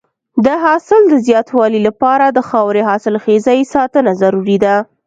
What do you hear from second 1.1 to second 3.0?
زیاتوالي لپاره د خاورې